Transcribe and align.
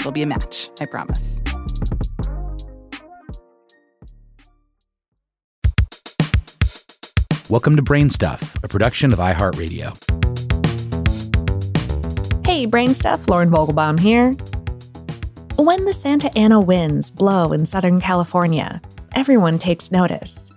It'll 0.00 0.12
be 0.12 0.22
a 0.22 0.26
match, 0.26 0.70
I 0.80 0.86
promise. 0.86 1.38
Welcome 7.50 7.76
to 7.76 7.82
Brain 7.82 8.08
Stuff, 8.08 8.56
a 8.64 8.68
production 8.68 9.12
of 9.12 9.18
iHeartRadio. 9.18 9.94
Hey, 12.46 12.64
Brain 12.64 12.94
Stuff, 12.94 13.28
Lauren 13.28 13.50
Vogelbaum 13.50 14.00
here. 14.00 14.32
When 15.56 15.84
the 15.84 15.92
Santa 15.92 16.34
Ana 16.34 16.60
winds 16.60 17.10
blow 17.10 17.52
in 17.52 17.66
Southern 17.66 18.00
California, 18.00 18.80
everyone 19.14 19.58
takes 19.58 19.92
notice. 19.92 20.50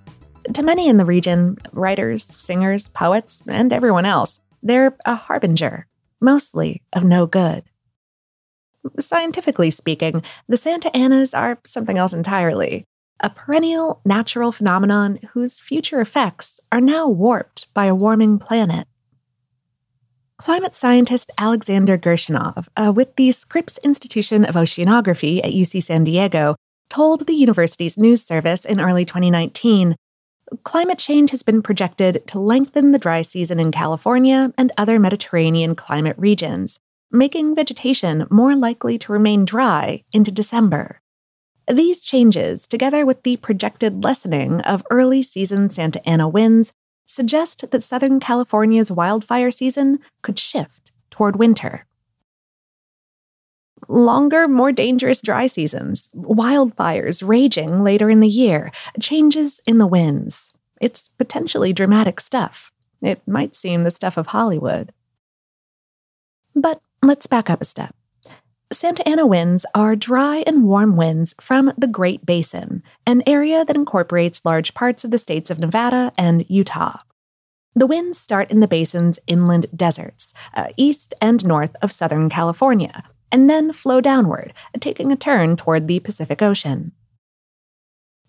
To 0.54 0.64
many 0.64 0.88
in 0.88 0.96
the 0.96 1.04
region, 1.04 1.58
writers, 1.74 2.24
singers, 2.24 2.88
poets, 2.88 3.44
and 3.50 3.74
everyone 3.74 4.06
else, 4.06 4.40
they're 4.62 4.96
a 5.04 5.16
harbinger, 5.16 5.86
mostly 6.22 6.82
of 6.94 7.04
no 7.04 7.26
good. 7.26 7.66
Scientifically 9.00 9.72
speaking, 9.72 10.24
the 10.48 10.58
Santa 10.58 10.96
Anas 10.96 11.34
are 11.34 11.60
something 11.66 11.98
else 11.98 12.14
entirely 12.14 12.86
a 13.20 13.30
perennial 13.30 14.02
natural 14.04 14.52
phenomenon 14.52 15.18
whose 15.32 15.58
future 15.58 16.02
effects 16.02 16.60
are 16.74 16.82
now 16.82 17.08
warped 17.08 17.74
by 17.74 17.86
a 17.86 17.96
warming 17.96 18.38
planet. 18.38 18.86
Climate 20.38 20.76
scientist 20.76 21.32
Alexander 21.38 21.98
Gershunov 21.98 22.68
uh, 22.76 22.92
with 22.94 23.16
the 23.16 23.32
Scripps 23.32 23.78
Institution 23.78 24.44
of 24.44 24.56
Oceanography 24.56 25.40
at 25.40 25.54
UC 25.54 25.84
San 25.84 26.04
Diego 26.04 26.56
told 26.90 27.26
the 27.26 27.34
university's 27.34 27.98
news 27.98 28.22
service 28.22 28.66
in 28.66 28.82
early 28.82 29.06
2019 29.06 29.96
climate 30.64 31.00
change 31.00 31.32
has 31.32 31.44
been 31.44 31.62
projected 31.62 32.26
to 32.28 32.40
lengthen 32.40 32.92
the 32.92 33.00
dry 33.00 33.22
season 33.22 33.60
in 33.60 33.72
California 33.72 34.54
and 34.58 34.72
other 34.78 35.00
Mediterranean 35.00 35.76
climate 35.76 36.16
regions, 36.18 36.80
making 37.14 37.56
vegetation 37.56 38.26
more 38.30 38.56
likely 38.56 38.98
to 38.98 39.12
remain 39.12 39.46
dry 39.46 40.04
into 40.12 40.32
December. 40.32 41.00
These 41.72 42.02
changes, 42.02 42.68
together 42.68 43.06
with 43.06 43.24
the 43.24 43.38
projected 43.38 44.04
lessening 44.04 44.60
of 44.62 44.84
early 44.90 45.22
season 45.22 45.70
Santa 45.70 46.06
Ana 46.08 46.28
winds, 46.28 46.74
suggest 47.06 47.70
that 47.70 47.84
Southern 47.84 48.20
California's 48.20 48.92
wildfire 48.92 49.52
season 49.52 50.00
could 50.22 50.40
shift 50.40 50.92
toward 51.10 51.38
winter. 51.38 51.86
Longer, 53.88 54.48
more 54.48 54.72
dangerous 54.72 55.22
dry 55.22 55.48
seasons, 55.48 56.10
wildfires 56.16 57.26
raging 57.26 57.84
later 57.84 58.10
in 58.10 58.22
the 58.22 58.28
year, 58.28 58.72
changes 59.00 59.62
in 59.68 59.78
the 59.78 59.88
winds. 59.88 60.54
It's 60.82 61.10
potentially 61.18 61.74
dramatic 61.74 62.20
stuff. 62.20 62.72
It 63.02 63.22
might 63.28 63.56
seem 63.56 63.84
the 63.84 63.92
stuff 63.92 64.18
of 64.18 64.28
Hollywood. 64.28 64.92
But 66.56 66.82
let's 67.04 67.28
back 67.28 67.50
up 67.50 67.62
a 67.62 67.66
step. 67.66 67.96
Santa 68.72 69.08
Ana 69.08 69.28
winds 69.28 69.66
are 69.76 69.96
dry 69.96 70.44
and 70.48 70.64
warm 70.64 70.96
winds 70.96 71.36
from 71.40 71.72
the 71.78 71.88
Great 71.88 72.26
Basin, 72.26 72.82
an 73.06 73.22
area 73.28 73.64
that 73.64 73.76
incorporates 73.76 74.44
large 74.44 74.74
parts 74.74 75.04
of 75.04 75.12
the 75.12 75.18
states 75.20 75.52
of 75.52 75.60
Nevada 75.60 76.12
and 76.18 76.50
Utah. 76.50 77.00
The 77.76 77.88
winds 77.88 78.20
start 78.20 78.52
in 78.52 78.60
the 78.60 78.68
basin's 78.68 79.20
inland 79.28 79.68
deserts, 79.76 80.34
uh, 80.56 80.68
east 80.78 81.14
and 81.22 81.46
north 81.46 81.76
of 81.82 81.92
Southern 81.92 82.30
California, 82.30 83.04
and 83.32 83.50
then 83.50 83.74
flow 83.74 84.00
downward, 84.00 84.54
taking 84.80 85.12
a 85.12 85.16
turn 85.16 85.56
toward 85.56 85.88
the 85.88 86.00
Pacific 86.00 86.42
Ocean. 86.42 86.94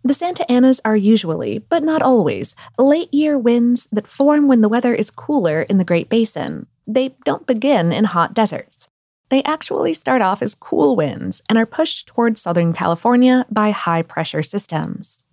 The 0.07 0.13
Santa 0.15 0.51
Anas 0.53 0.83
are 0.85 0.97
usually, 0.97 1.59
but 1.59 1.83
not 1.83 2.03
always, 2.03 2.55
late 2.79 3.13
year 3.13 3.39
winds 3.39 3.89
that 3.91 4.07
form 4.07 4.47
when 4.47 4.61
the 4.61 4.69
weather 4.69 4.95
is 4.95 5.11
cooler 5.11 5.63
in 5.63 5.79
the 5.79 5.85
Great 5.85 6.11
Basin. 6.11 6.67
They 6.87 7.17
don't 7.25 7.47
begin 7.47 7.91
in 7.91 8.05
hot 8.05 8.35
deserts. 8.35 8.89
They 9.31 9.43
actually 9.45 9.95
start 9.95 10.21
off 10.21 10.43
as 10.43 10.55
cool 10.55 10.95
winds 10.95 11.41
and 11.49 11.57
are 11.57 11.65
pushed 11.65 12.07
toward 12.07 12.37
Southern 12.37 12.75
California 12.75 13.47
by 13.51 13.71
high 13.71 14.03
pressure 14.03 14.43
systems. 14.43 15.25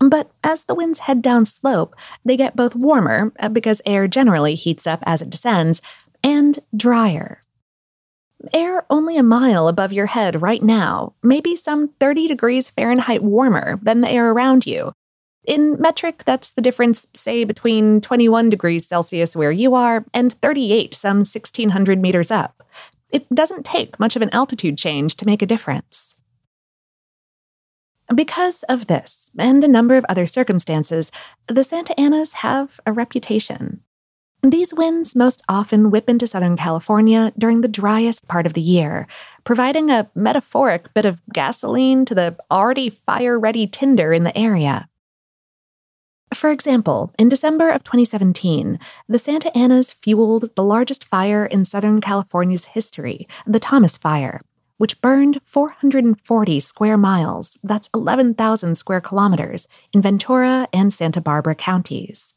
But 0.00 0.30
as 0.42 0.64
the 0.64 0.74
winds 0.74 1.00
head 1.00 1.22
down 1.22 1.46
slope, 1.46 1.94
they 2.24 2.36
get 2.36 2.56
both 2.56 2.74
warmer, 2.74 3.32
uh, 3.38 3.48
because 3.48 3.80
air 3.86 4.08
generally 4.08 4.56
heats 4.56 4.88
up 4.88 5.04
as 5.06 5.22
it 5.22 5.30
descends, 5.30 5.80
and 6.24 6.58
drier. 6.76 7.40
Air 8.52 8.86
only 8.90 9.16
a 9.16 9.22
mile 9.22 9.68
above 9.68 9.92
your 9.92 10.06
head 10.06 10.40
right 10.42 10.62
now 10.62 11.14
may 11.22 11.40
be 11.40 11.56
some 11.56 11.88
30 12.00 12.28
degrees 12.28 12.70
Fahrenheit 12.70 13.22
warmer 13.22 13.78
than 13.82 14.00
the 14.00 14.10
air 14.10 14.30
around 14.30 14.66
you. 14.66 14.92
In 15.44 15.80
metric, 15.80 16.22
that's 16.26 16.50
the 16.52 16.60
difference, 16.60 17.06
say, 17.14 17.44
between 17.44 18.00
21 18.00 18.50
degrees 18.50 18.86
Celsius 18.86 19.34
where 19.34 19.50
you 19.50 19.74
are 19.74 20.04
and 20.12 20.32
38 20.32 20.94
some 20.94 21.18
1600 21.18 22.00
meters 22.00 22.30
up. 22.30 22.62
It 23.10 23.28
doesn't 23.34 23.64
take 23.64 23.98
much 23.98 24.14
of 24.14 24.22
an 24.22 24.30
altitude 24.30 24.76
change 24.76 25.16
to 25.16 25.26
make 25.26 25.40
a 25.40 25.46
difference. 25.46 26.16
Because 28.14 28.62
of 28.64 28.86
this, 28.86 29.30
and 29.38 29.62
a 29.62 29.68
number 29.68 29.96
of 29.96 30.04
other 30.08 30.26
circumstances, 30.26 31.10
the 31.46 31.64
Santa 31.64 31.98
Anas 32.00 32.32
have 32.34 32.80
a 32.86 32.92
reputation. 32.92 33.82
These 34.42 34.72
winds 34.72 35.16
most 35.16 35.42
often 35.48 35.90
whip 35.90 36.08
into 36.08 36.28
Southern 36.28 36.56
California 36.56 37.32
during 37.36 37.60
the 37.60 37.66
driest 37.66 38.28
part 38.28 38.46
of 38.46 38.54
the 38.54 38.60
year, 38.60 39.08
providing 39.42 39.90
a 39.90 40.08
metaphoric 40.14 40.94
bit 40.94 41.04
of 41.04 41.20
gasoline 41.32 42.04
to 42.04 42.14
the 42.14 42.36
already 42.48 42.88
fire 42.88 43.38
ready 43.38 43.66
tinder 43.66 44.12
in 44.12 44.22
the 44.22 44.36
area. 44.38 44.88
For 46.32 46.50
example, 46.50 47.12
in 47.18 47.28
December 47.28 47.70
of 47.70 47.82
2017, 47.82 48.78
the 49.08 49.18
Santa 49.18 49.56
Anas 49.56 49.92
fueled 49.92 50.54
the 50.54 50.62
largest 50.62 51.04
fire 51.04 51.44
in 51.44 51.64
Southern 51.64 52.00
California's 52.00 52.66
history, 52.66 53.26
the 53.44 53.58
Thomas 53.58 53.96
Fire, 53.96 54.40
which 54.76 55.00
burned 55.00 55.40
440 55.46 56.60
square 56.60 56.96
miles, 56.96 57.58
that's 57.64 57.90
11,000 57.92 58.76
square 58.76 59.00
kilometers, 59.00 59.66
in 59.92 60.00
Ventura 60.00 60.68
and 60.72 60.92
Santa 60.92 61.20
Barbara 61.20 61.56
counties. 61.56 62.34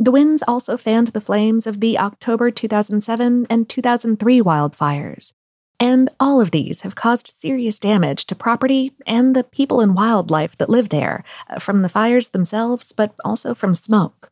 The 0.00 0.12
winds 0.12 0.44
also 0.46 0.76
fanned 0.76 1.08
the 1.08 1.20
flames 1.20 1.66
of 1.66 1.80
the 1.80 1.98
October 1.98 2.50
2007 2.50 3.46
and 3.50 3.68
2003 3.68 4.40
wildfires, 4.40 5.32
and 5.80 6.08
all 6.20 6.40
of 6.40 6.52
these 6.52 6.82
have 6.82 6.94
caused 6.94 7.26
serious 7.26 7.80
damage 7.80 8.26
to 8.26 8.36
property 8.36 8.92
and 9.06 9.34
the 9.34 9.42
people 9.42 9.80
and 9.80 9.96
wildlife 9.96 10.56
that 10.58 10.70
live 10.70 10.90
there, 10.90 11.24
uh, 11.50 11.58
from 11.58 11.82
the 11.82 11.88
fires 11.88 12.28
themselves, 12.28 12.92
but 12.92 13.14
also 13.24 13.54
from 13.54 13.74
smoke. 13.74 14.30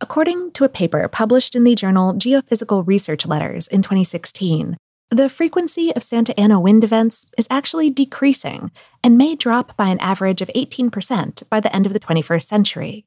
According 0.00 0.52
to 0.52 0.64
a 0.64 0.70
paper 0.70 1.06
published 1.08 1.54
in 1.54 1.64
the 1.64 1.74
journal 1.74 2.14
Geophysical 2.14 2.86
Research 2.86 3.26
Letters 3.26 3.66
in 3.66 3.82
2016, 3.82 4.78
the 5.10 5.28
frequency 5.28 5.94
of 5.94 6.02
Santa 6.02 6.38
Ana 6.38 6.58
wind 6.58 6.84
events 6.84 7.26
is 7.36 7.46
actually 7.50 7.90
decreasing 7.90 8.70
and 9.04 9.18
may 9.18 9.34
drop 9.34 9.76
by 9.76 9.88
an 9.88 9.98
average 9.98 10.40
of 10.40 10.50
18% 10.54 11.42
by 11.50 11.60
the 11.60 11.74
end 11.74 11.84
of 11.84 11.92
the 11.92 12.00
21st 12.00 12.46
century. 12.46 13.04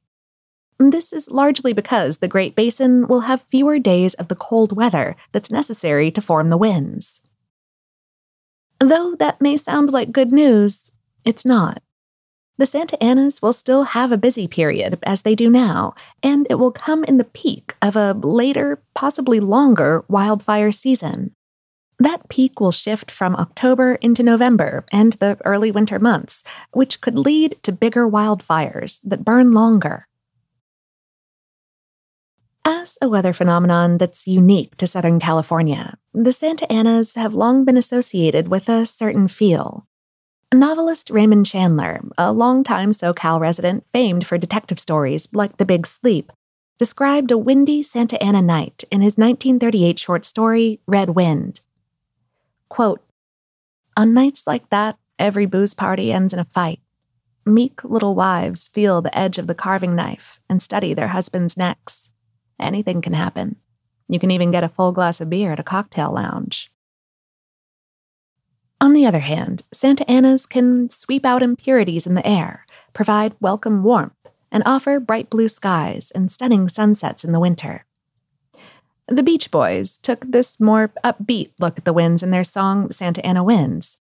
This 0.78 1.12
is 1.12 1.30
largely 1.30 1.72
because 1.72 2.18
the 2.18 2.28
Great 2.28 2.54
Basin 2.56 3.06
will 3.06 3.20
have 3.20 3.42
fewer 3.42 3.78
days 3.78 4.14
of 4.14 4.28
the 4.28 4.34
cold 4.34 4.74
weather 4.74 5.16
that's 5.32 5.50
necessary 5.50 6.10
to 6.10 6.20
form 6.20 6.50
the 6.50 6.56
winds. 6.56 7.20
Though 8.80 9.14
that 9.16 9.40
may 9.40 9.56
sound 9.56 9.90
like 9.90 10.12
good 10.12 10.32
news, 10.32 10.90
it's 11.24 11.44
not. 11.44 11.80
The 12.56 12.66
Santa 12.66 13.02
Anas 13.02 13.42
will 13.42 13.52
still 13.52 13.82
have 13.82 14.12
a 14.12 14.18
busy 14.18 14.46
period, 14.46 14.98
as 15.02 15.22
they 15.22 15.34
do 15.34 15.50
now, 15.50 15.94
and 16.22 16.46
it 16.50 16.54
will 16.56 16.70
come 16.70 17.02
in 17.04 17.18
the 17.18 17.24
peak 17.24 17.74
of 17.82 17.96
a 17.96 18.12
later, 18.12 18.80
possibly 18.94 19.40
longer, 19.40 20.04
wildfire 20.08 20.70
season. 20.70 21.34
That 21.98 22.28
peak 22.28 22.60
will 22.60 22.72
shift 22.72 23.10
from 23.10 23.34
October 23.36 23.94
into 23.96 24.22
November 24.22 24.84
and 24.92 25.14
the 25.14 25.38
early 25.44 25.70
winter 25.70 25.98
months, 25.98 26.44
which 26.72 27.00
could 27.00 27.18
lead 27.18 27.56
to 27.62 27.72
bigger 27.72 28.08
wildfires 28.08 29.00
that 29.04 29.24
burn 29.24 29.52
longer. 29.52 30.06
As 32.66 32.96
a 33.02 33.10
weather 33.10 33.34
phenomenon 33.34 33.98
that's 33.98 34.26
unique 34.26 34.76
to 34.78 34.86
Southern 34.86 35.20
California, 35.20 35.98
the 36.14 36.32
Santa 36.32 36.70
Anas 36.72 37.14
have 37.14 37.34
long 37.34 37.66
been 37.66 37.76
associated 37.76 38.48
with 38.48 38.70
a 38.70 38.86
certain 38.86 39.28
feel. 39.28 39.86
Novelist 40.52 41.10
Raymond 41.10 41.44
Chandler, 41.44 42.00
a 42.16 42.32
longtime 42.32 42.92
SoCal 42.92 43.38
resident 43.38 43.84
famed 43.92 44.26
for 44.26 44.38
detective 44.38 44.80
stories 44.80 45.28
like 45.34 45.58
The 45.58 45.66
Big 45.66 45.86
Sleep, 45.86 46.32
described 46.78 47.30
a 47.30 47.36
windy 47.36 47.82
Santa 47.82 48.22
Ana 48.22 48.40
night 48.40 48.84
in 48.90 49.02
his 49.02 49.18
1938 49.18 49.98
short 49.98 50.24
story, 50.24 50.80
Red 50.86 51.10
Wind. 51.10 51.60
Quote, 52.70 53.02
On 53.96 54.14
nights 54.14 54.46
like 54.46 54.70
that, 54.70 54.96
every 55.18 55.44
booze 55.44 55.74
party 55.74 56.12
ends 56.12 56.32
in 56.32 56.38
a 56.38 56.44
fight. 56.44 56.80
Meek 57.44 57.84
little 57.84 58.14
wives 58.14 58.68
feel 58.68 59.02
the 59.02 59.16
edge 59.16 59.36
of 59.36 59.48
the 59.48 59.54
carving 59.54 59.94
knife 59.94 60.38
and 60.48 60.62
study 60.62 60.94
their 60.94 61.08
husbands' 61.08 61.58
necks. 61.58 62.03
Anything 62.58 63.02
can 63.02 63.12
happen. 63.12 63.56
You 64.08 64.18
can 64.18 64.30
even 64.30 64.50
get 64.50 64.64
a 64.64 64.68
full 64.68 64.92
glass 64.92 65.20
of 65.20 65.30
beer 65.30 65.52
at 65.52 65.60
a 65.60 65.64
cocktail 65.64 66.12
lounge. 66.12 66.70
On 68.80 68.92
the 68.92 69.06
other 69.06 69.20
hand, 69.20 69.64
Santa 69.72 70.08
Anas 70.10 70.46
can 70.46 70.90
sweep 70.90 71.24
out 71.24 71.42
impurities 71.42 72.06
in 72.06 72.14
the 72.14 72.26
air, 72.26 72.66
provide 72.92 73.34
welcome 73.40 73.82
warmth, 73.82 74.12
and 74.52 74.62
offer 74.66 75.00
bright 75.00 75.30
blue 75.30 75.48
skies 75.48 76.10
and 76.10 76.30
stunning 76.30 76.68
sunsets 76.68 77.24
in 77.24 77.32
the 77.32 77.40
winter. 77.40 77.86
The 79.08 79.22
Beach 79.22 79.50
Boys 79.50 79.98
took 79.98 80.24
this 80.26 80.60
more 80.60 80.92
upbeat 81.02 81.50
look 81.58 81.78
at 81.78 81.84
the 81.84 81.92
winds 81.92 82.22
in 82.22 82.30
their 82.30 82.44
song 82.44 82.90
Santa 82.90 83.24
Ana 83.24 83.42
Winds. 83.42 83.98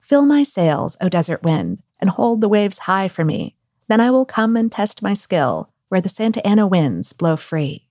Fill 0.00 0.26
my 0.26 0.42
sails, 0.42 0.96
O 1.00 1.08
desert 1.08 1.42
wind, 1.42 1.82
and 2.00 2.10
hold 2.10 2.40
the 2.40 2.48
waves 2.48 2.80
high 2.80 3.08
for 3.08 3.24
me. 3.24 3.56
Then 3.88 4.00
I 4.00 4.10
will 4.10 4.24
come 4.24 4.56
and 4.56 4.70
test 4.70 5.02
my 5.02 5.14
skill 5.14 5.70
where 5.88 6.00
the 6.00 6.08
Santa 6.08 6.44
Ana 6.46 6.66
winds 6.66 7.12
blow 7.12 7.36
free. 7.36 7.88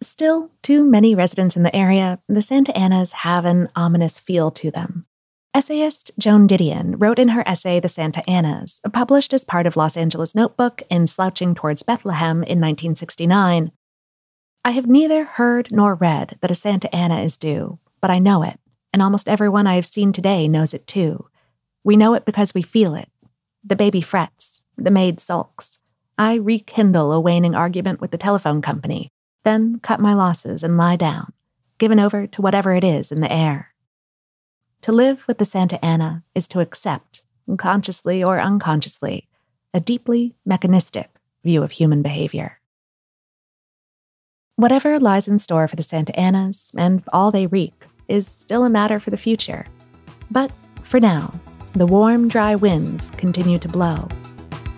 Still, 0.00 0.50
to 0.62 0.84
many 0.84 1.14
residents 1.14 1.56
in 1.56 1.62
the 1.62 1.74
area, 1.74 2.20
the 2.28 2.42
Santa 2.42 2.76
Anas 2.76 3.12
have 3.12 3.44
an 3.44 3.68
ominous 3.74 4.18
feel 4.18 4.50
to 4.52 4.70
them. 4.70 5.06
Essayist 5.54 6.10
Joan 6.18 6.46
Didion 6.48 6.96
wrote 6.98 7.18
in 7.18 7.28
her 7.28 7.46
essay 7.48 7.80
The 7.80 7.88
Santa 7.88 8.28
Anas, 8.28 8.80
published 8.92 9.32
as 9.32 9.44
part 9.44 9.66
of 9.66 9.76
Los 9.76 9.96
Angeles 9.96 10.34
Notebook 10.34 10.82
in 10.90 11.06
Slouching 11.06 11.54
Towards 11.54 11.82
Bethlehem 11.82 12.38
in 12.38 12.60
1969 12.60 13.70
I 14.66 14.70
have 14.70 14.86
neither 14.86 15.24
heard 15.24 15.68
nor 15.70 15.94
read 15.94 16.38
that 16.40 16.50
a 16.50 16.54
Santa 16.54 16.92
Ana 16.94 17.20
is 17.20 17.36
due, 17.36 17.78
but 18.00 18.10
I 18.10 18.18
know 18.18 18.42
it, 18.42 18.58
and 18.94 19.02
almost 19.02 19.28
everyone 19.28 19.66
I 19.66 19.74
have 19.74 19.84
seen 19.84 20.10
today 20.10 20.48
knows 20.48 20.72
it 20.72 20.86
too. 20.86 21.26
We 21.84 21.98
know 21.98 22.14
it 22.14 22.24
because 22.24 22.54
we 22.54 22.62
feel 22.62 22.94
it. 22.94 23.10
The 23.62 23.76
baby 23.76 24.00
frets, 24.00 24.53
the 24.76 24.90
maid 24.90 25.20
sulks. 25.20 25.78
I 26.18 26.34
rekindle 26.34 27.12
a 27.12 27.20
waning 27.20 27.54
argument 27.54 28.00
with 28.00 28.10
the 28.10 28.18
telephone 28.18 28.62
company, 28.62 29.10
then 29.42 29.80
cut 29.80 30.00
my 30.00 30.14
losses 30.14 30.62
and 30.62 30.76
lie 30.76 30.96
down, 30.96 31.32
given 31.78 31.98
over 31.98 32.26
to 32.26 32.42
whatever 32.42 32.74
it 32.74 32.84
is 32.84 33.10
in 33.10 33.20
the 33.20 33.32
air. 33.32 33.74
To 34.82 34.92
live 34.92 35.26
with 35.26 35.38
the 35.38 35.44
Santa 35.44 35.82
Ana 35.84 36.22
is 36.34 36.46
to 36.48 36.60
accept, 36.60 37.22
consciously 37.56 38.22
or 38.22 38.40
unconsciously, 38.40 39.28
a 39.72 39.80
deeply 39.80 40.36
mechanistic 40.44 41.10
view 41.42 41.62
of 41.62 41.72
human 41.72 42.02
behavior. 42.02 42.60
Whatever 44.56 45.00
lies 45.00 45.26
in 45.26 45.38
store 45.40 45.66
for 45.66 45.74
the 45.74 45.82
Santa 45.82 46.18
Anas 46.18 46.70
and 46.76 47.02
all 47.12 47.32
they 47.32 47.46
reap 47.46 47.84
is 48.06 48.28
still 48.28 48.64
a 48.64 48.70
matter 48.70 49.00
for 49.00 49.10
the 49.10 49.16
future. 49.16 49.66
But 50.30 50.52
for 50.84 51.00
now, 51.00 51.32
the 51.72 51.86
warm, 51.86 52.28
dry 52.28 52.54
winds 52.54 53.10
continue 53.16 53.58
to 53.58 53.68
blow 53.68 54.08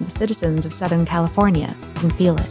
the 0.01 0.11
citizens 0.11 0.67
of 0.67 0.75
Southern 0.75 1.05
California 1.05 1.75
can 1.97 2.11
feel 2.11 2.37
it. 2.39 2.51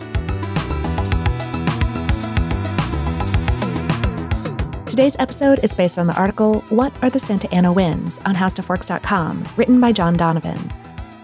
Today's 4.96 5.16
episode 5.20 5.60
is 5.62 5.76
based 5.76 5.98
on 5.98 6.08
the 6.08 6.16
article 6.16 6.62
What 6.70 6.94
Are 7.04 7.10
the 7.10 7.20
Santa 7.20 7.54
Ana 7.54 7.74
Winds 7.74 8.18
on 8.20 8.34
HowStuffWorks.com, 8.34 9.44
written 9.58 9.82
by 9.82 9.92
John 9.92 10.16
Donovan. 10.16 10.58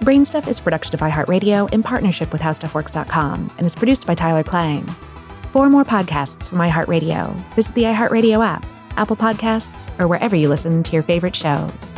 Brainstuff 0.02 0.48
is 0.48 0.60
production 0.60 0.96
of 0.96 1.00
iHeartRadio 1.00 1.72
in 1.72 1.82
partnership 1.82 2.34
with 2.34 2.42
HowStuffWorks.com 2.42 3.52
and 3.58 3.66
is 3.66 3.76
produced 3.76 4.06
by 4.06 4.14
Tyler 4.14 4.44
Klang. 4.44 4.86
For 5.52 5.70
more 5.70 5.86
podcasts 5.86 6.50
from 6.50 6.58
iHeartRadio, 6.58 7.34
visit 7.54 7.74
the 7.76 7.84
iHeartRadio 7.84 8.46
app, 8.46 8.66
Apple 8.98 9.16
Podcasts, 9.16 9.90
or 10.00 10.08
wherever 10.08 10.36
you 10.36 10.50
listen 10.50 10.84
to 10.84 10.92
your 10.92 11.04
favorite 11.04 11.36
shows. 11.36 11.98